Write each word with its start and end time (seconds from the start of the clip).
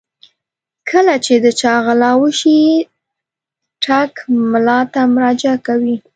کله 0.89 1.15
چې 1.25 1.33
د 1.43 1.47
چا 1.61 1.73
غلا 1.85 2.11
وشي 2.21 2.59
ټګ 3.83 4.11
ملا 4.51 4.79
ته 4.93 5.01
مراجعه 5.15 5.57
کوي. 5.67 5.95